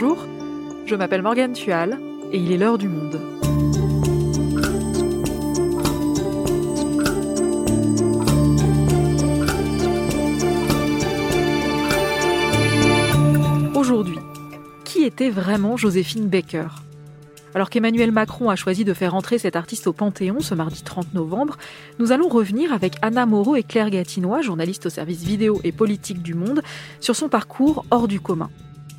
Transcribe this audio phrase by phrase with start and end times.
[0.00, 0.28] Bonjour,
[0.86, 1.98] je m'appelle Morgane Tual
[2.30, 3.20] et il est l'heure du monde.
[13.74, 14.18] Aujourd'hui,
[14.84, 16.68] qui était vraiment Joséphine Baker?
[17.56, 21.12] Alors qu'Emmanuel Macron a choisi de faire entrer cet artiste au Panthéon ce mardi 30
[21.12, 21.56] novembre,
[21.98, 26.22] nous allons revenir avec Anna Moreau et Claire Gatinois, journalistes au service vidéo et politique
[26.22, 26.62] du Monde,
[27.00, 28.48] sur son parcours hors du commun.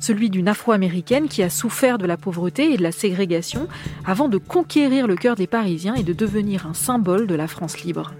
[0.00, 3.68] Celui d'une afro-américaine qui a souffert de la pauvreté et de la ségrégation
[4.06, 7.84] avant de conquérir le cœur des Parisiens et de devenir un symbole de la France
[7.84, 8.12] libre.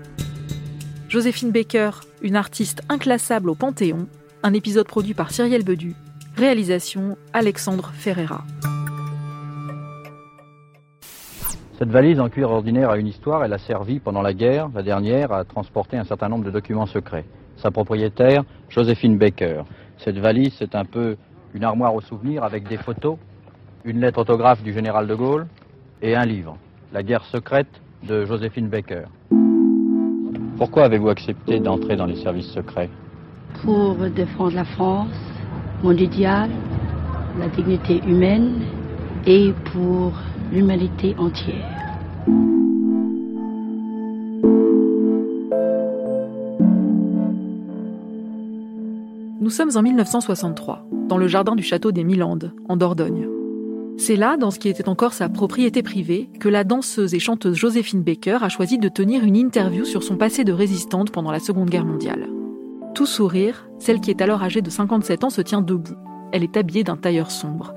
[1.08, 1.90] Joséphine Baker,
[2.20, 4.06] une artiste inclassable au Panthéon,
[4.42, 5.94] un épisode produit par Cyrielle Bedu,
[6.36, 8.44] réalisation Alexandre Ferreira.
[11.78, 13.42] Cette valise en cuir ordinaire a une histoire.
[13.42, 16.84] Elle a servi pendant la guerre, la dernière, à transporter un certain nombre de documents
[16.84, 17.24] secrets.
[17.56, 19.62] Sa propriétaire, Joséphine Baker.
[19.96, 21.16] Cette valise, c'est un peu
[21.54, 23.16] une armoire aux souvenirs avec des photos,
[23.84, 25.46] une lettre autographe du général de Gaulle
[26.02, 26.56] et un livre,
[26.92, 29.04] La guerre secrète de Joséphine Baker.
[30.56, 32.90] Pourquoi avez-vous accepté d'entrer dans les services secrets?
[33.62, 35.08] Pour défendre la France,
[35.82, 36.50] mon idéal,
[37.38, 38.62] la dignité humaine
[39.26, 40.12] et pour
[40.52, 41.80] l'humanité entière.
[49.40, 53.26] Nous sommes en 1963, dans le jardin du château des Milandes, en Dordogne.
[53.96, 57.56] C'est là, dans ce qui était encore sa propriété privée, que la danseuse et chanteuse
[57.56, 61.40] Joséphine Baker a choisi de tenir une interview sur son passé de résistante pendant la
[61.40, 62.28] Seconde Guerre mondiale.
[62.94, 65.96] Tout sourire, celle qui est alors âgée de 57 ans se tient debout.
[66.32, 67.74] Elle est habillée d'un tailleur sombre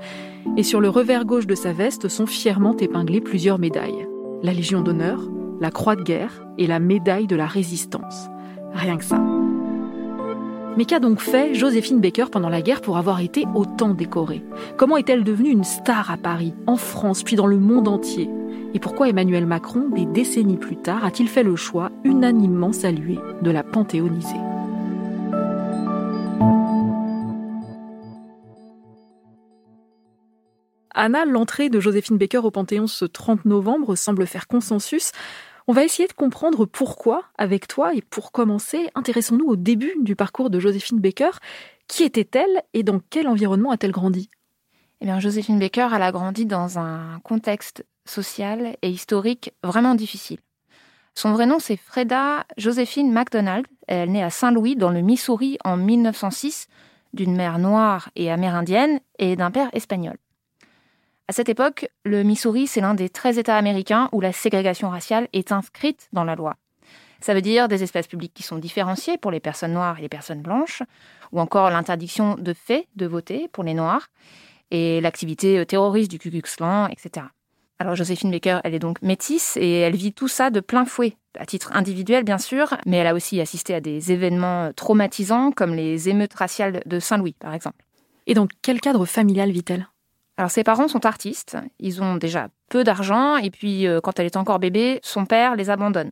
[0.58, 4.06] et sur le revers gauche de sa veste sont fièrement épinglées plusieurs médailles.
[4.42, 5.30] La Légion d'honneur,
[5.62, 8.28] la Croix de guerre et la médaille de la résistance.
[8.74, 9.33] Rien que ça.
[10.76, 14.42] Mais qu'a donc fait Joséphine Baker pendant la guerre pour avoir été autant décorée?
[14.76, 18.28] Comment est-elle devenue une star à Paris, en France, puis dans le monde entier?
[18.74, 23.50] Et pourquoi Emmanuel Macron, des décennies plus tard, a-t-il fait le choix, unanimement salué, de
[23.52, 24.34] la panthéoniser?
[30.96, 35.12] Anna, l'entrée de Joséphine Baker au Panthéon ce 30 novembre semble faire consensus.
[35.66, 40.14] On va essayer de comprendre pourquoi avec toi et pour commencer, intéressons-nous au début du
[40.14, 41.30] parcours de Joséphine Baker.
[41.88, 44.28] Qui était-elle et dans quel environnement a-t-elle grandi?
[45.00, 50.38] Eh bien, Joséphine Baker, elle a grandi dans un contexte social et historique vraiment difficile.
[51.14, 53.66] Son vrai nom, c'est Freda Joséphine MacDonald.
[53.86, 56.68] Elle naît à Saint-Louis, dans le Missouri, en 1906,
[57.14, 60.16] d'une mère noire et amérindienne et d'un père espagnol.
[61.26, 65.28] À cette époque, le Missouri, c'est l'un des 13 États américains où la ségrégation raciale
[65.32, 66.56] est inscrite dans la loi.
[67.20, 70.10] Ça veut dire des espaces publics qui sont différenciés pour les personnes noires et les
[70.10, 70.82] personnes blanches,
[71.32, 74.08] ou encore l'interdiction de fait de voter pour les noirs,
[74.70, 77.26] et l'activité terroriste du Ku Klux Klan, etc.
[77.78, 81.16] Alors Joséphine Baker, elle est donc métisse et elle vit tout ça de plein fouet,
[81.38, 85.74] à titre individuel bien sûr, mais elle a aussi assisté à des événements traumatisants comme
[85.74, 87.84] les émeutes raciales de Saint-Louis par exemple.
[88.26, 89.88] Et dans quel cadre familial vit-elle?
[90.36, 94.26] Alors ses parents sont artistes, ils ont déjà peu d'argent et puis euh, quand elle
[94.26, 96.10] est encore bébé, son père les abandonne.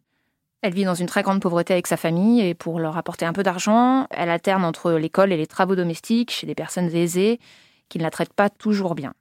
[0.62, 3.32] Elle vit dans une très grande pauvreté avec sa famille et pour leur apporter un
[3.32, 7.40] peu d'argent, elle alterne entre l'école et les travaux domestiques chez des personnes aisées
[7.88, 9.12] qui ne la traitent pas toujours bien.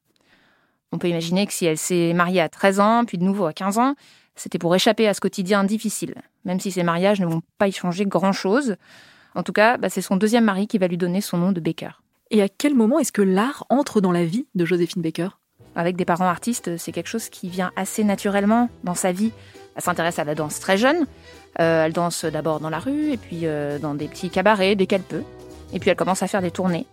[0.92, 3.54] On peut imaginer que si elle s'est mariée à 13 ans, puis de nouveau à
[3.54, 3.96] 15 ans,
[4.36, 7.72] c'était pour échapper à ce quotidien difficile, même si ces mariages ne vont pas y
[7.72, 8.76] changer grand-chose.
[9.34, 11.60] En tout cas, bah, c'est son deuxième mari qui va lui donner son nom de
[11.60, 12.02] Baker.
[12.34, 15.28] Et à quel moment est-ce que l'art entre dans la vie de Joséphine Baker?
[15.76, 19.34] Avec des parents artistes, c'est quelque chose qui vient assez naturellement dans sa vie.
[19.76, 21.06] Elle s'intéresse à la danse très jeune.
[21.60, 24.86] Euh, elle danse d'abord dans la rue, et puis euh, dans des petits cabarets dès
[24.86, 25.24] qu'elle peut.
[25.74, 26.86] Et puis elle commence à faire des tournées.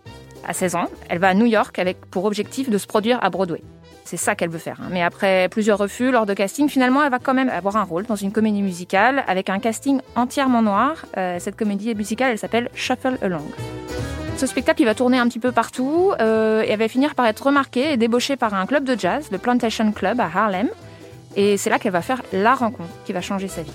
[0.45, 3.29] À 16 ans, elle va à New York avec pour objectif de se produire à
[3.29, 3.61] Broadway.
[4.03, 4.79] C'est ça qu'elle veut faire.
[4.81, 4.89] Hein.
[4.91, 8.05] Mais après plusieurs refus lors de casting, finalement, elle va quand même avoir un rôle
[8.05, 11.05] dans une comédie musicale avec un casting entièrement noir.
[11.17, 13.45] Euh, cette comédie musicale, elle s'appelle Shuffle Along.
[14.39, 17.25] Ce spectacle, il va tourner un petit peu partout euh, et elle va finir par
[17.25, 20.69] être remarquée et débauchée par un club de jazz, le Plantation Club à Harlem.
[21.35, 23.71] Et c'est là qu'elle va faire la rencontre qui va changer sa vie.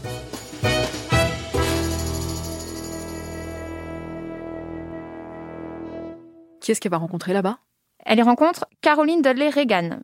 [6.63, 7.59] Qui est-ce qu'elle va rencontrer là-bas?
[8.07, 9.99] Elle y rencontre Caroline Dudley Reagan.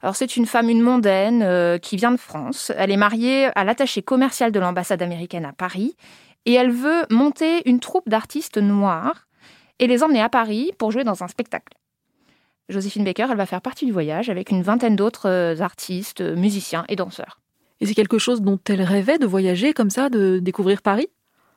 [0.00, 2.72] Alors c'est une femme, une mondaine, euh, qui vient de France.
[2.78, 5.96] Elle est mariée à l'attaché commercial de l'ambassade américaine à Paris
[6.46, 9.27] et elle veut monter une troupe d'artistes noirs
[9.78, 11.76] et les emmener à Paris pour jouer dans un spectacle.
[12.68, 16.84] Joséphine Baker, elle va faire partie du voyage avec une vingtaine d'autres euh, artistes, musiciens
[16.88, 17.40] et danseurs.
[17.80, 21.08] Et c'est quelque chose dont elle rêvait de voyager comme ça, de découvrir Paris?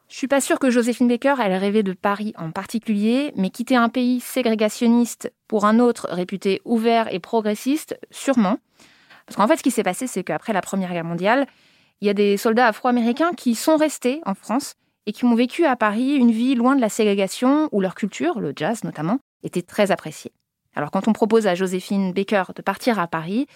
[0.07, 3.77] Je suis pas sûre que Joséphine Baker, elle rêvait de Paris en particulier, mais quitter
[3.77, 8.57] un pays ségrégationniste pour un autre réputé ouvert et progressiste, sûrement.
[9.25, 11.47] Parce qu'en fait, ce qui s'est passé, c'est qu'après la Première Guerre mondiale,
[12.01, 14.75] il y a des soldats afro-américains qui sont restés en France
[15.05, 18.39] et qui ont vécu à Paris une vie loin de la ségrégation, où leur culture,
[18.39, 20.31] le jazz notamment, était très appréciée.
[20.75, 23.47] Alors quand on propose à Joséphine Baker de partir à Paris,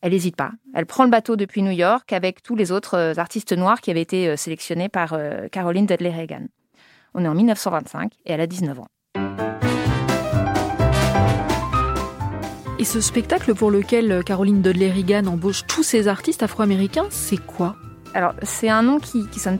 [0.00, 0.52] elle n'hésite pas.
[0.74, 3.90] Elle prend le bateau depuis New York avec tous les autres euh, artistes noirs qui
[3.90, 6.46] avaient été euh, sélectionnés par euh, Caroline Dudley Reagan.
[7.14, 8.86] On est en 1925 et elle a 19 ans.
[12.78, 17.74] Et ce spectacle pour lequel Caroline Dudley Reagan embauche tous ces artistes afro-américains, c'est quoi?
[18.14, 19.58] Alors, c'est un nom qui, qui sonne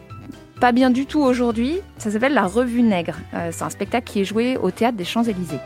[0.60, 1.80] pas bien du tout aujourd'hui.
[1.98, 3.16] Ça s'appelle La Revue Nègre.
[3.50, 5.60] c'est un spectacle qui est joué au théâtre des Champs-Élysées.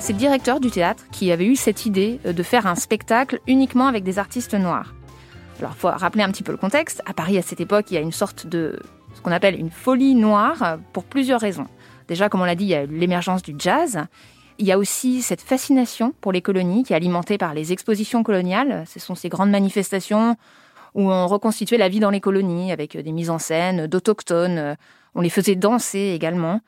[0.00, 3.40] C'est le directeur du théâtre qui avait eu cette idée euh, de faire un spectacle
[3.46, 4.94] uniquement avec des artistes noirs.
[5.58, 7.02] Alors, faut rappeler un petit peu le contexte.
[7.04, 8.78] À Paris, à cette époque, il y a une sorte de
[9.14, 11.66] ce qu'on appelle une folie noire euh, pour plusieurs raisons.
[12.06, 13.98] Déjà, comme on l'a dit, il y a l'émergence du jazz.
[14.58, 18.22] Il y a aussi cette fascination pour les colonies qui est alimentée par les expositions
[18.22, 18.84] coloniales.
[18.86, 20.36] Ce sont ces grandes manifestations
[20.98, 24.76] où on reconstituait la vie dans les colonies avec des mises en scène d'autochtones.
[25.14, 26.60] On les faisait danser également.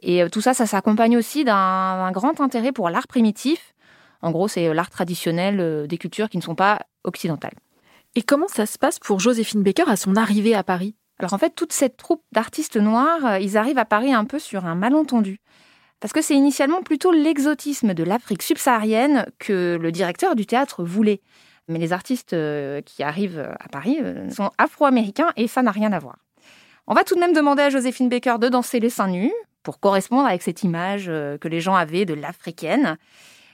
[0.00, 3.74] Et euh, tout ça, ça s'accompagne aussi d'un grand intérêt pour l'art primitif.
[4.22, 7.54] En gros, c'est l'art traditionnel euh, des cultures qui ne sont pas occidentales.
[8.14, 10.94] Et comment ça se passe pour Joséphine Baker à son arrivée à Paris?
[11.18, 14.38] Alors en fait, toute cette troupe d'artistes noirs, euh, ils arrivent à Paris un peu
[14.38, 15.40] sur un malentendu.
[16.00, 21.20] Parce que c'est initialement plutôt l'exotisme de l'Afrique subsaharienne que le directeur du théâtre voulait.
[21.68, 22.36] Mais les artistes
[22.84, 23.98] qui arrivent à Paris
[24.30, 26.18] sont afro-américains et ça n'a rien à voir.
[26.86, 29.32] On va tout de même demander à Joséphine Baker de danser les seins nus,
[29.64, 32.96] pour correspondre avec cette image euh, que les gens avaient de l'africaine.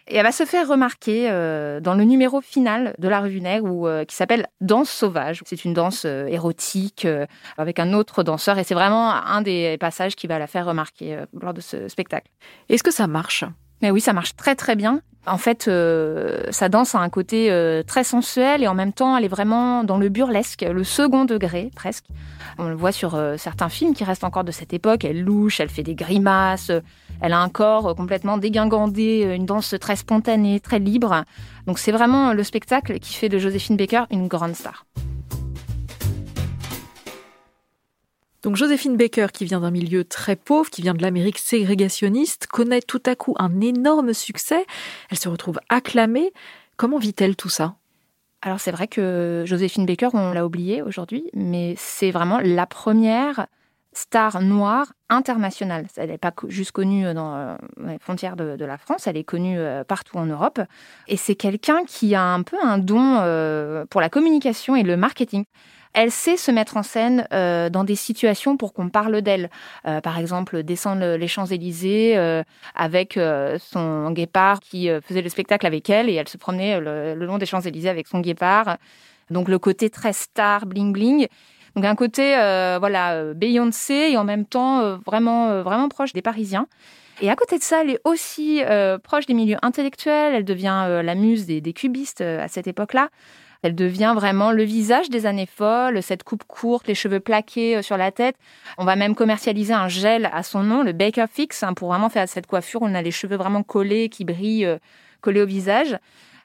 [0.08, 3.86] Et elle va se faire remarquer euh, dans le numéro final de la revue Nègre
[3.86, 5.40] euh, qui s'appelle Danse sauvage.
[5.46, 7.06] C'est une danse érotique
[7.56, 11.24] avec un autre danseur et c'est vraiment un des passages qui va la faire remarquer
[11.40, 12.28] lors de ce spectacle.
[12.68, 13.44] Est-ce que ça marche?
[13.82, 15.00] Mais oui, ça marche très très bien.
[15.26, 19.16] En fait, euh, sa danse a un côté euh, très sensuel et en même temps,
[19.16, 22.06] elle est vraiment dans le burlesque, le second degré presque.
[22.58, 25.04] On le voit sur euh, certains films qui restent encore de cette époque.
[25.04, 26.72] Elle louche, elle fait des grimaces,
[27.20, 31.24] elle a un corps complètement dégingandé, une danse très spontanée, très libre.
[31.66, 34.86] Donc c'est vraiment le spectacle qui fait de Joséphine Baker une grande star.
[38.42, 42.80] Donc Joséphine Baker, qui vient d'un milieu très pauvre, qui vient de l'Amérique ségrégationniste, connaît
[42.80, 44.64] tout à coup un énorme succès.
[45.10, 46.32] Elle se retrouve acclamée.
[46.76, 47.74] Comment vit-elle tout ça?
[48.42, 53.46] Alors c'est vrai que Joséphine Baker, on l'a oublié aujourd'hui, mais c'est vraiment la première
[53.92, 55.86] star noire internationale.
[55.96, 57.56] Elle n'est pas juste connue dans euh,
[57.86, 60.60] les frontières de, la France, elle est connue euh, partout en Europe.
[61.08, 64.96] Et c'est quelqu'un qui a un peu un don euh, pour la communication et le
[64.96, 65.44] marketing.
[65.92, 69.50] Elle sait se mettre en scène euh, dans des situations pour qu'on parle d'elle.
[69.86, 72.42] Euh, par exemple, descendre les Champs-Élysées euh,
[72.76, 73.18] avec
[73.58, 77.46] son guépard qui faisait le spectacle avec elle et elle se promenait le, long des
[77.46, 78.76] Champs-Élysées avec son guépard.
[79.30, 81.26] Donc le côté très star, bling bling.
[81.76, 82.34] Donc un côté
[82.78, 86.66] voilà Beyoncé et en même temps vraiment vraiment proche des Parisiens.
[87.20, 88.62] Et à côté de ça, elle est aussi
[89.02, 90.34] proche des milieux intellectuels.
[90.34, 93.08] Elle devient la muse des, des cubistes à cette époque-là.
[93.62, 97.82] Elle devient vraiment le visage des années folles, cette coupe courte, les cheveux plaqués euh,
[97.82, 98.36] sur la tête.
[98.78, 102.08] On va même commercialiser un gel à son nom, le Baker Fix, hein, pour vraiment
[102.08, 102.80] faire cette coiffure.
[102.82, 104.78] On a les cheveux vraiment collés, qui brillent, euh,
[105.20, 105.98] collés au visage.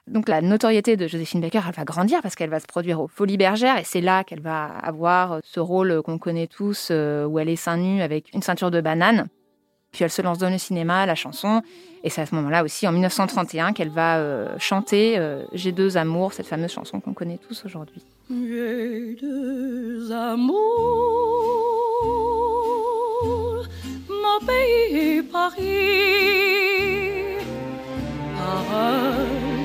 [0.06, 3.08] Donc la notoriété de Joséphine Baker, elle va grandir parce qu'elle va se produire aux
[3.08, 7.38] Folies Bergères et c'est là qu'elle va avoir euh, ce rôle qu'on connaît tous où
[7.38, 9.26] elle est seins nus avec une ceinture de banane.
[9.96, 11.62] Puis elle se lance dans le cinéma, la chanson.
[12.04, 15.96] Et c'est à ce moment-là aussi, en 1931, qu'elle va euh, chanter euh, J'ai deux
[15.96, 18.02] amours, cette fameuse chanson qu'on connaît tous aujourd'hui.
[18.28, 20.58] J'ai deux amours,
[24.10, 25.62] mon pays Paris,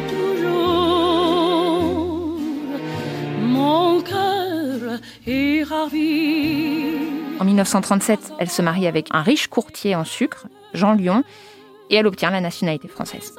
[0.07, 0.79] toujours,
[3.41, 4.97] mon cœur
[5.27, 6.80] est ravi.
[7.41, 10.45] En 1937, elle se marie avec un riche courtier en sucre,
[10.75, 11.23] Jean Lyon,
[11.89, 13.33] et elle obtient la nationalité française.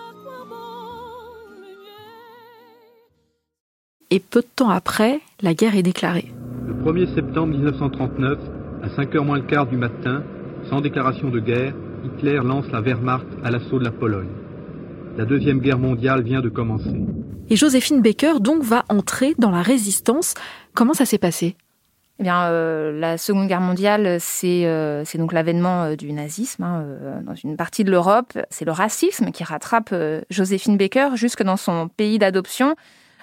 [4.10, 6.34] Et peu de temps après, la guerre est déclarée.
[6.66, 8.38] Le 1er septembre 1939,
[8.82, 10.24] à 5h moins le quart du matin,
[10.68, 11.72] sans déclaration de guerre,
[12.04, 14.32] Hitler lance la Wehrmacht à l'assaut de la Pologne.
[15.16, 17.04] La Deuxième Guerre mondiale vient de commencer.
[17.50, 20.34] Et Joséphine Baker donc va entrer dans la résistance.
[20.74, 21.54] Comment ça s'est passé?
[22.18, 26.84] Eh bien, euh, la Seconde Guerre mondiale, c'est euh, donc l'avènement euh, du nazisme hein,
[27.24, 28.36] dans une partie de l'Europe.
[28.50, 29.94] C'est le racisme qui rattrape
[30.30, 32.76] Joséphine Baker jusque dans son pays d'adoption.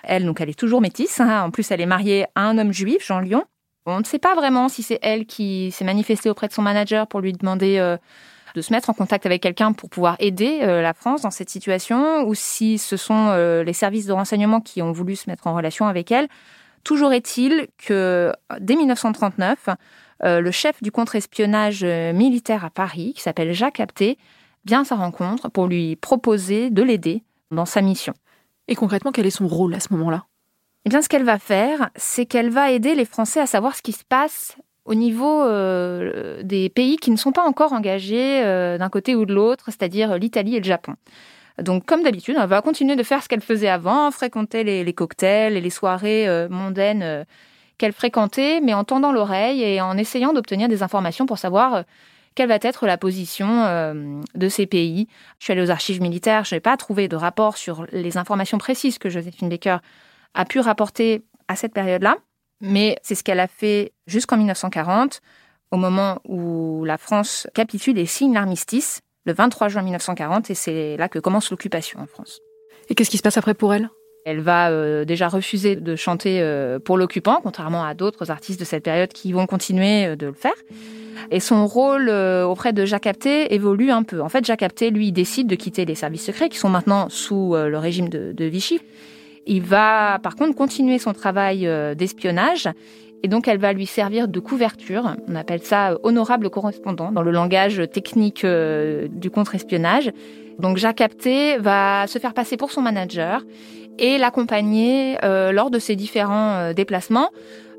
[0.04, 1.20] Elle, donc, elle est toujours métisse.
[1.20, 1.44] Hein.
[1.44, 3.44] En plus, elle est mariée à un homme juif, Jean Lyon.
[3.86, 7.08] on ne sait pas vraiment si c'est elle qui s'est manifestée auprès de son manager
[7.08, 7.96] pour lui demander
[8.56, 12.24] de se mettre en contact avec quelqu'un pour pouvoir aider la France dans cette situation,
[12.24, 13.34] ou si ce sont
[13.66, 16.28] les services de renseignement qui ont voulu se mettre en relation avec elle.
[16.84, 19.70] Toujours est-il que dès 1939,
[20.24, 24.18] le chef du contre-espionnage militaire à Paris, qui s'appelle Jacques Apté,
[24.66, 28.14] vient à sa rencontre pour lui proposer de l'aider dans sa mission.
[28.68, 30.26] Et concrètement, quel est son rôle à ce moment-là?
[30.86, 33.82] Eh bien, ce qu'elle va faire, c'est qu'elle va aider les Français à savoir ce
[33.82, 34.56] qui se passe
[34.86, 39.26] au niveau euh, des pays qui ne sont pas encore engagés euh, d'un côté ou
[39.26, 40.96] de l'autre, c'est-à-dire l'Italie et le Japon.
[41.62, 45.58] Donc, comme d'habitude, elle va continuer de faire ce qu'elle faisait avant, fréquenter les, cocktails
[45.58, 47.26] et les soirées euh, mondaines
[47.78, 51.84] qu'elle fréquentait, mais en tendant l'oreille et en essayant d'obtenir des informations pour savoir
[52.36, 55.08] quelle va être la position euh, de ces pays.
[55.40, 58.58] Je suis allée aux archives militaires, je n'ai pas trouvé de rapport sur les informations
[58.58, 59.78] précises que Joséphine Baker
[60.36, 62.18] a pu rapporter à cette période-là,
[62.62, 65.22] mais c'est ce qu'elle a fait jusqu'en 1940,
[65.72, 70.98] au moment où la France capitule et signe l'armistice, le 23 juin 1940, et c'est
[70.98, 72.42] là que commence l'occupation en France.
[72.90, 73.90] Et qu'est-ce qui se passe après pour elle?
[74.26, 78.66] Elle va euh, déjà refuser de chanter euh, pour l'occupant, contrairement à d'autres artistes de
[78.66, 80.54] cette période qui vont continuer de le faire.
[81.32, 84.22] Et son rôle euh, auprès de Jacques Apté évolue un peu.
[84.22, 87.56] En fait, Jacques Apté, lui, décide de quitter les services secrets qui sont maintenant sous
[87.56, 88.82] euh, le régime de, Vichy.
[89.46, 92.70] Il va, par contre, continuer son travail euh, d'espionnage.
[93.24, 95.16] Et donc, elle va lui servir de couverture.
[95.28, 100.12] On appelle ça honorable correspondant dans le langage technique du contre-espionnage.
[100.58, 103.44] Donc, Jacques Apté va se faire passer pour son manager
[103.98, 107.30] et l'accompagner lors de ses différents déplacements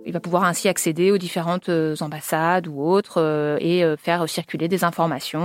[0.06, 4.28] il va pouvoir ainsi accéder aux différentes euh, ambassades ou autres euh, et euh, faire
[4.28, 5.40] circuler des informations.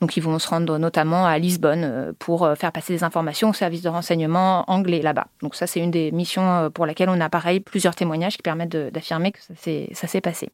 [0.00, 3.82] Donc ils vont se rendre notamment à Lisbonne pour faire passer des informations au service
[3.82, 5.26] de renseignement anglais là-bas.
[5.42, 8.76] Donc ça c'est une des missions pour laquelle on a pareil plusieurs témoignages qui permettent
[8.76, 9.38] d'affirmer que
[9.94, 10.50] ça s'est passé.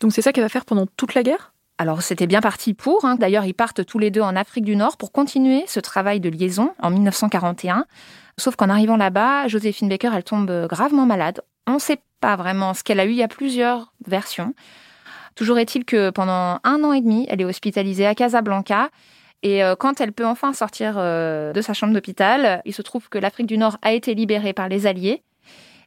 [0.00, 1.52] Donc c'est ça qu'elle va faire pendant toute la guerre?
[1.78, 3.04] Alors c'était bien parti pour.
[3.04, 3.16] Hein.
[3.16, 6.28] D'ailleurs, ils partent tous les deux en Afrique du Nord pour continuer ce travail de
[6.28, 7.86] liaison en 1941.
[8.36, 11.40] Sauf qu'en arrivant là-bas, Joséphine Baker, elle tombe gravement malade.
[11.66, 13.10] On ne sait pas vraiment ce qu'elle a eu.
[13.10, 14.54] Il y a plusieurs versions.
[15.34, 18.88] Toujours est-il que pendant un an et demi, elle est hospitalisée à Casablanca.
[19.42, 23.10] Et euh, quand elle peut enfin sortir euh, de sa chambre d'hôpital, il se trouve
[23.10, 25.22] que l'Afrique du Nord a été libérée par les Alliés.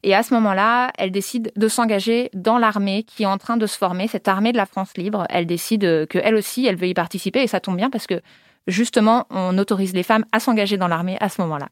[0.03, 3.65] Et à ce moment-là, elle décide de s'engager dans l'armée qui est en train de
[3.65, 5.25] se former, cette armée de la France libre.
[5.31, 7.41] Elle décide qu'elle aussi, elle veut y participer.
[7.41, 8.21] Et ça tombe bien parce que
[8.67, 11.69] justement, on autorise les femmes à s'engager dans l'armée à ce moment-là.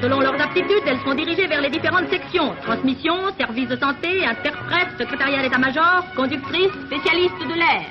[0.00, 2.54] Selon leurs aptitudes, elles sont dirigées vers les différentes sections.
[2.62, 7.82] Transmission, service de santé, interprète, secrétariat d'état-major, conductrice, spécialiste de l'air.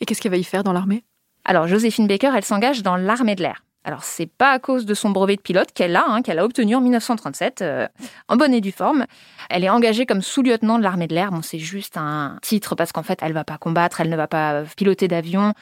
[0.00, 1.04] Et qu'est-ce qu'elle va y faire dans l'armée?
[1.46, 3.64] Alors, Joséphine Baker, elle s'engage dans l'armée de l'air.
[3.84, 6.44] Alors, c'est pas à cause de son brevet de pilote qu'elle a, hein, qu'elle a
[6.44, 7.88] obtenu en 1937, euh,
[8.28, 9.06] en bonne et due forme.
[9.48, 11.30] Elle est engagée comme sous-lieutenant de l'armée de l'air.
[11.30, 14.26] Bon, c'est juste un titre parce qu'en fait, elle va pas combattre, elle ne va
[14.26, 15.54] pas piloter d'avion.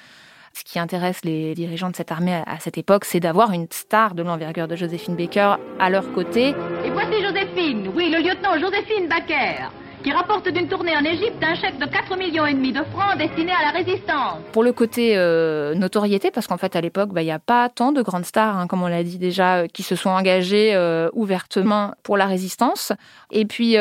[0.56, 4.14] Ce qui intéresse les dirigeants de cette armée à cette époque, c'est d'avoir une star
[4.14, 6.54] de l'envergure de Joséphine Baker à leur côté.
[6.82, 9.68] Et voici Joséphine, oui, le lieutenant Joséphine Baker
[10.02, 13.18] qui rapporte d'une tournée en Égypte un chèque de 4 millions et demi de francs
[13.18, 14.38] destiné à la résistance.
[14.52, 17.68] Pour le côté euh, notoriété, parce qu'en fait à l'époque, bah, il n'y a pas
[17.68, 20.74] tant de grandes stars, hein, comme on l'a dit déjà, euh, qui se sont engagées
[20.74, 22.92] euh, ouvertement pour la résistance.
[23.32, 23.76] Et puis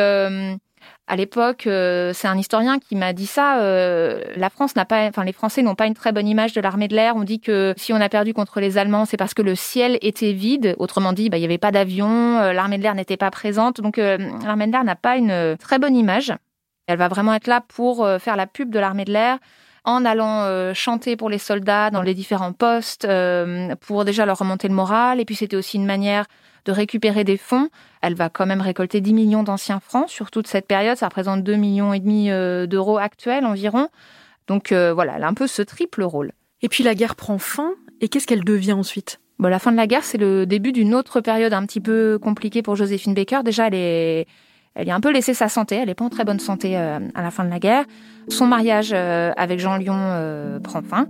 [1.07, 3.59] à l'époque, euh, c'est un historien qui m'a dit ça.
[3.59, 6.61] Euh, la France n'a pas, enfin les Français n'ont pas une très bonne image de
[6.61, 7.15] l'armée de l'air.
[7.15, 9.99] On dit que si on a perdu contre les Allemands, c'est parce que le ciel
[10.01, 10.75] était vide.
[10.79, 13.81] Autrement dit, bah, il n'y avait pas d'avion, euh, l'armée de l'air n'était pas présente.
[13.81, 16.33] Donc l'armée de l'air n'a pas une très bonne image.
[16.87, 19.37] Elle va vraiment être là pour faire la pub de l'armée de l'air
[19.83, 23.07] en allant chanter pour les soldats dans les différents postes,
[23.81, 25.19] pour déjà leur remonter le moral.
[25.19, 26.25] Et puis c'était aussi une manière
[26.65, 27.69] de récupérer des fonds.
[28.01, 30.97] Elle va quand même récolter 10 millions d'anciens francs sur toute cette période.
[30.97, 33.89] Ça représente 2 millions et demi euh, d'euros actuels environ.
[34.47, 36.31] Donc euh, voilà, elle a un peu ce triple rôle.
[36.61, 37.71] Et puis la guerre prend fin.
[38.01, 39.19] Et qu'est-ce qu'elle devient ensuite?
[39.39, 42.19] Bon, La fin de la guerre, c'est le début d'une autre période un petit peu
[42.21, 43.41] compliquée pour Joséphine Baker.
[43.43, 44.27] Déjà, elle est,
[44.75, 45.75] elle est un peu laissée sa santé.
[45.75, 47.85] Elle n'est pas en très bonne santé euh, à la fin de la guerre.
[48.27, 51.07] Son mariage avec Jean Lyon prend fin.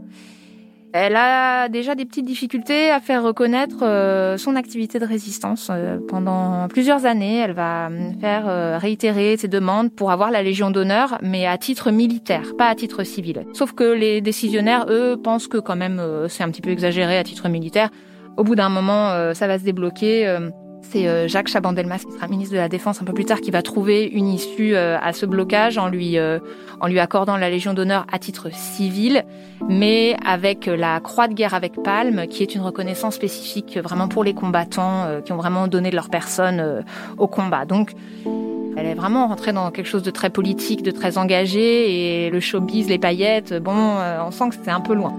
[0.98, 5.68] Elle a déjà des petites difficultés à faire reconnaître euh, son activité de résistance.
[5.70, 10.72] Euh, pendant plusieurs années, elle va euh, faire réitérer ses demandes pour avoir la Légion
[10.72, 13.46] d'honneur, mais à titre militaire, pas à titre civil.
[13.52, 17.26] Sauf que les décisionnaires, eux, pensent que quand même c'est un petit peu exagéré à
[17.26, 17.90] titre militaire.
[18.38, 20.38] Au bout d'un moment, ça va se débloquer.
[20.92, 23.52] C'est euh, Jacques Chaban-Delmas, qui sera ministre de la Défense un peu plus tard, qui
[23.52, 26.40] va trouver une issue euh, à ce blocage en lui, euh,
[26.80, 29.24] en lui accordant la Légion d'honneur à titre civil,
[29.68, 34.24] mais avec la Croix de guerre avec palme, qui est une reconnaissance spécifique vraiment pour
[34.24, 36.84] les combattants qui ont vraiment donné de leur personne
[37.18, 37.66] au combat.
[37.66, 37.92] Donc,
[38.78, 42.42] Elle est vraiment rentrée dans quelque chose de très politique, de très engagé, et le
[42.42, 45.14] showbiz, les paillettes, bon, on sent que c'était un peu loin.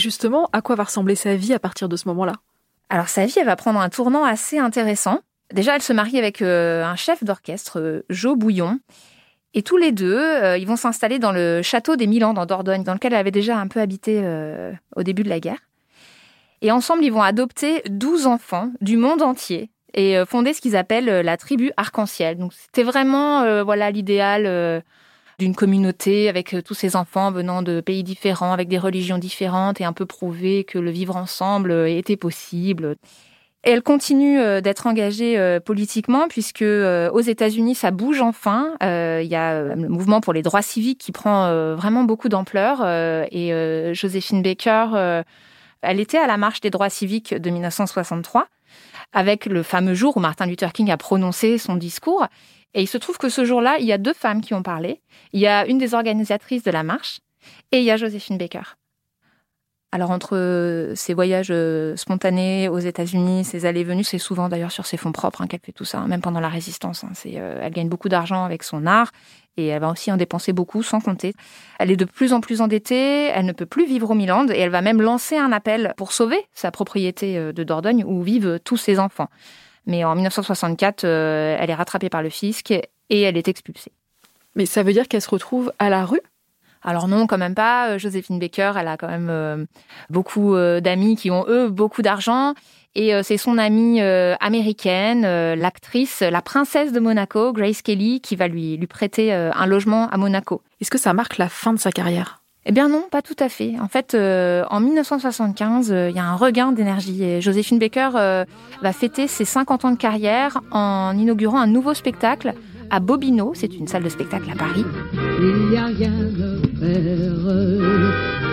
[0.00, 2.34] Justement, à quoi va ressembler sa vie à partir de ce moment-là?
[2.88, 5.20] Alors sa vie, elle va prendre un tournant assez intéressant.
[5.52, 8.78] Déjà, elle se marie avec euh, un chef d'orchestre, euh, Joe Bouillon.
[9.54, 12.84] Et tous les deux, euh, ils vont s'installer dans le château des Milan, dans Dordogne,
[12.84, 14.22] dans lequel elle avait déjà un peu habité
[14.94, 15.58] au début de la guerre.
[16.62, 21.22] Et ensemble, ils vont adopter 12 enfants du monde entier et fonder ce qu'ils appellent
[21.22, 22.38] la tribu arc-en-ciel.
[22.38, 24.84] Donc c'était vraiment voilà l'idéal
[25.40, 29.84] d'une communauté avec tous ces enfants venant de pays différents, avec des religions différentes et
[29.84, 32.96] un peu prouver que le vivre ensemble était possible
[33.62, 38.74] elle continue euh, d'être engagée euh, politiquement puisque euh, aux États-Unis ça bouge enfin.
[38.80, 43.92] Il y a le mouvement pour les droits civiques qui prend vraiment beaucoup d'ampleur et
[43.94, 45.22] Joséphine Baker,
[45.82, 48.46] elle était à la marche des droits civiques de 1963
[49.12, 52.26] avec le fameux jour où Martin Luther King a prononcé son discours.
[52.74, 55.00] Et il se trouve que ce jour-là, il y a deux femmes qui ont parlé.
[55.32, 57.20] Il y a une des organisatrices de la marche
[57.72, 58.76] et il y a Joséphine Baker.
[59.92, 64.96] Alors entre ses voyages euh, spontanés aux États-Unis, ses allées-venues, c'est souvent d'ailleurs sur ses
[64.96, 67.02] fonds propres hein, qu'elle fait tout ça, hein, même pendant la résistance.
[67.02, 69.10] Hein, euh, elle gagne beaucoup d'argent avec son art
[69.56, 71.34] et elle va aussi en dépenser beaucoup, sans compter.
[71.80, 74.60] Elle est de plus en plus endettée, elle ne peut plus vivre au Milan et
[74.60, 78.60] elle va même lancer un appel pour sauver sa propriété euh, de Dordogne où vivent
[78.62, 79.28] tous ses enfants.
[79.90, 83.92] Mais en 1964, elle est rattrapée par le fisc et elle est expulsée.
[84.56, 86.22] Mais ça veut dire qu'elle se retrouve à la rue?
[86.82, 87.90] Alors non, quand même pas.
[87.90, 89.64] Euh, Joséphine Baker, elle a quand même euh,
[90.08, 92.54] beaucoup euh, d'amis qui ont, eux, beaucoup d'argent.
[92.96, 95.22] Et c'est son amie américaine,
[95.54, 100.16] l'actrice, la princesse de Monaco, Grace Kelly, qui va lui, lui prêter un logement à
[100.16, 100.60] Monaco.
[100.80, 102.39] Est-ce que ça marque la fin de sa carrière?
[102.66, 103.74] Eh bien non, pas tout à fait.
[103.80, 107.24] En fait, en 1975, il y a un regain d'énergie.
[107.24, 108.10] Et Joséphine Baker
[108.82, 112.54] va fêter ses 50 ans de carrière en inaugurant un nouveau spectacle
[112.90, 114.84] à Bobino, c'est une salle de spectacle à Paris.
[115.14, 116.12] Il a rien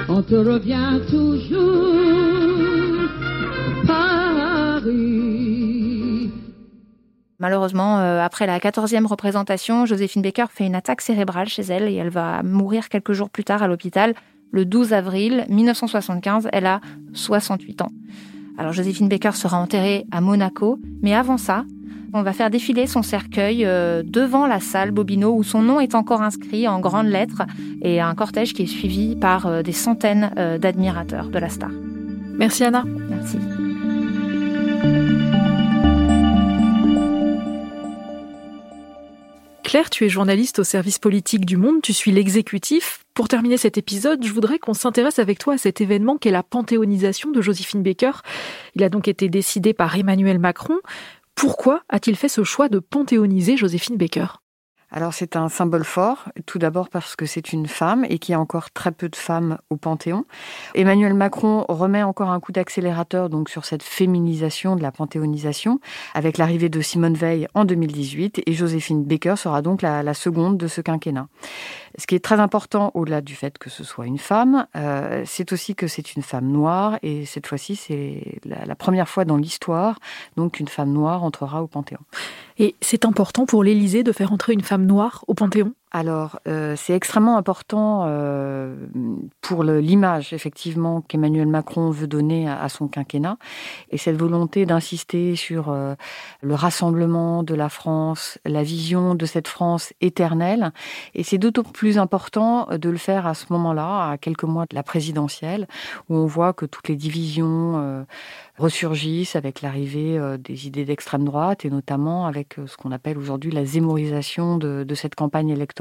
[0.10, 1.67] on te revient toujours
[7.40, 11.96] Malheureusement, euh, après la 14e représentation, Joséphine Baker fait une attaque cérébrale chez elle et
[11.96, 14.16] elle va mourir quelques jours plus tard à l'hôpital.
[14.52, 16.82] Le 12 avril 1975, elle a
[17.14, 17.92] 68 ans.
[18.58, 21.64] Alors Joséphine Baker sera enterrée à Monaco, mais avant ça,
[22.14, 25.94] on va faire défiler son cercueil euh, devant la salle Bobino où son nom est
[25.94, 27.44] encore inscrit en grandes lettres
[27.84, 31.72] et un cortège qui est suivi par euh, des centaines d'admirateurs de la star.
[32.40, 32.84] Merci Anna.
[33.10, 33.38] Merci.
[39.68, 43.04] Claire, tu es journaliste au service politique du Monde, tu suis l'exécutif.
[43.14, 46.42] Pour terminer cet épisode, je voudrais qu'on s'intéresse avec toi à cet événement qu'est la
[46.42, 48.14] panthéonisation de Joséphine Baker.
[48.76, 50.78] Il a donc été décidé par Emmanuel Macron.
[51.36, 54.28] Pourquoi a-t-il fait ce choix de panthéoniser Joséphine Baker?
[54.90, 58.36] Alors c'est un symbole fort, tout d'abord parce que c'est une femme et qu'il y
[58.36, 60.26] a encore très peu de femmes au Panthéon.
[60.76, 65.82] Emmanuel Macron remet encore un coup d'accélérateur donc sur cette féminisation de la panthéonisation
[66.14, 70.68] avec l'arrivée de Simone Veil en 2018 et Joséphine Baker sera donc la, seconde de
[70.68, 71.28] ce quinquennat.
[71.98, 75.52] Ce qui est très important, au-delà du fait que ce soit une femme, euh, c'est
[75.52, 80.00] aussi que c'est une femme noire, et cette fois-ci, c'est la, première fois dans l'histoire,
[80.38, 82.00] donc qu'une femme noire entrera au Panthéon.
[82.60, 86.76] Et c'est important pour l'Élysée de faire entrer une femme noire au Panthéon alors, euh,
[86.76, 88.76] c'est extrêmement important euh,
[89.40, 93.38] pour l'image, effectivement, qu'Emmanuel Macron veut donner à, son quinquennat.
[93.92, 95.96] Et cette volonté d'insister sur euh,
[96.42, 100.74] le rassemblement de la France, la vision de cette France éternelle.
[101.16, 104.76] Et c'est d'autant plus important de le faire à ce moment-là, à quelques mois de
[104.76, 105.68] la présidentielle,
[106.10, 108.06] où on voit que toutes les divisions
[108.58, 113.66] ressurgissent avec l'arrivée des idées d'extrême droite, et notamment avec ce qu'on appelle aujourd'hui la
[113.66, 115.77] zémorisation de, de cette campagne électorale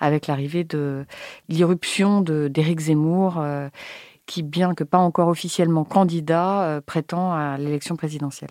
[0.00, 1.04] avec l'arrivée de
[1.48, 3.68] l'irruption d'Éric Zemmour, euh,
[4.26, 8.50] qui, bien que pas encore officiellement candidat, euh, prétend à l'élection présidentielle.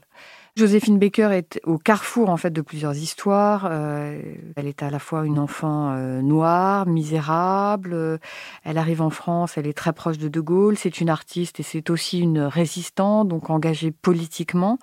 [0.58, 3.70] Joséphine Baker est au carrefour en fait de plusieurs histoires.
[3.72, 4.22] Euh,
[4.58, 8.20] elle est à la fois une enfant noire, misérable.
[8.66, 10.78] elle arrive en France, elle est très proche de De Gaulle.
[10.78, 14.78] C'est une artiste et c'est aussi une résistante, donc engagée politiquement.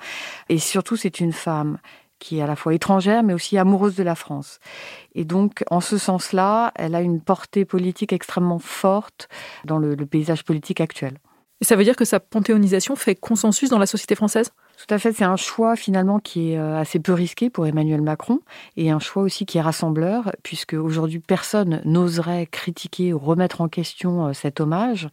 [0.49, 1.77] Et surtout, c'est une femme
[2.19, 4.59] qui est à la fois étrangère mais aussi amoureuse de la France.
[5.15, 9.29] Et donc, en ce sens-là, elle a une portée politique extrêmement forte
[9.65, 11.19] dans le, paysage politique actuel.
[11.61, 14.53] Et ça veut dire que sa panthéonisation fait consensus dans la société française?
[14.79, 18.01] Tout à fait, c'est un choix finalement qui est euh, assez peu risqué pour Emmanuel
[18.01, 18.39] Macron
[18.77, 23.69] et un choix aussi qui est rassembleur puisque aujourd'hui personne n'oserait critiquer ou remettre en
[23.69, 25.09] question euh, cet hommage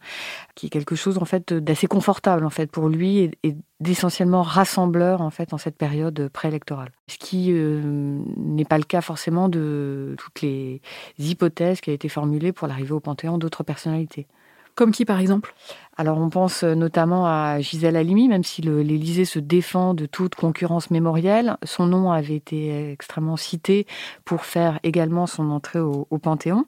[0.54, 5.20] qui est quelque chose en fait d'assez confortable en fait pour lui et, d'essentiellement rassembleur
[5.20, 6.92] en fait en cette période préélectorale.
[7.08, 10.80] Ce qui euh, n'est pas le cas forcément de toutes les
[11.18, 14.28] hypothèses qui ont été formulées pour l'arrivée au Panthéon d'autres personnalités.
[14.76, 15.54] Comme qui par exemple?
[15.98, 20.34] Alors on pense euh, notamment à Gisèle Halimi, même si l'Élysée se défend de toute
[20.34, 23.86] concurrence mémorielle, son nom avait été extrêmement cité
[24.26, 26.64] pour faire également son entrée au, Panthéon.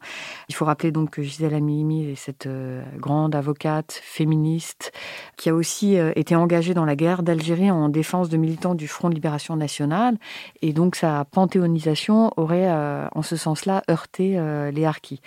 [0.49, 4.93] Il faut rappeler donc que Gisèle Halimi est cette euh, grande avocate féministe
[5.37, 8.88] qui a aussi euh, été engagée dans la guerre d'Algérie en défense de militants du
[8.88, 10.17] Front de Libération Nationale,
[10.62, 14.41] et donc sa panthéonisation aurait en ce sens-là heurté
[14.73, 15.21] les harkis.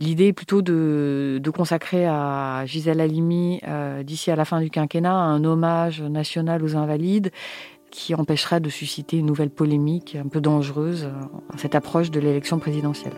[0.00, 4.70] L'idée est plutôt de, de consacrer à Gisèle Halimi euh, d'ici à la fin du
[4.70, 7.30] quinquennat un hommage national aux invalides
[7.90, 12.20] qui empêcherait de susciter une nouvelle polémique un peu dangereuse à euh, cette approche de
[12.20, 13.14] l'élection présidentielle.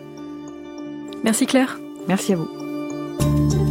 [1.23, 1.77] Merci Claire.
[2.07, 3.70] Merci à vous.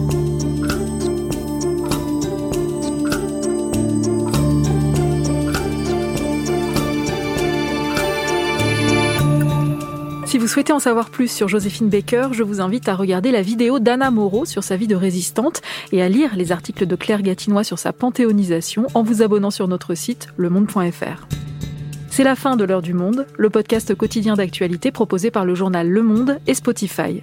[10.50, 14.10] Souhaitez en savoir plus sur Joséphine Baker, je vous invite à regarder la vidéo d'Anna
[14.10, 17.78] Moreau sur sa vie de résistante et à lire les articles de Claire Gatinois sur
[17.78, 21.28] sa panthéonisation en vous abonnant sur notre site lemonde.fr.
[22.10, 25.88] C'est la fin de l'heure du monde, le podcast quotidien d'actualité proposé par le journal
[25.88, 27.22] Le Monde et Spotify.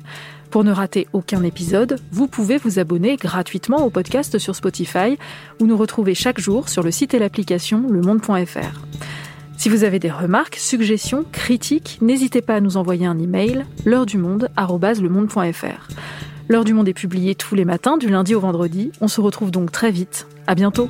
[0.50, 5.18] Pour ne rater aucun épisode, vous pouvez vous abonner gratuitement au podcast sur Spotify
[5.60, 8.80] ou nous retrouver chaque jour sur le site et l'application lemonde.fr.
[9.58, 14.06] Si vous avez des remarques, suggestions, critiques, n'hésitez pas à nous envoyer un email l'heure
[14.06, 15.88] du monde @lemonde.fr.
[16.48, 18.91] L'heure du monde est publiée tous les matins du lundi au vendredi.
[19.02, 20.28] On se retrouve donc très vite.
[20.46, 20.89] À bientôt.